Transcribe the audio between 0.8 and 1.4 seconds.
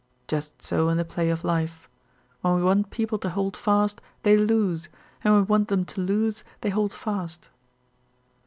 in the play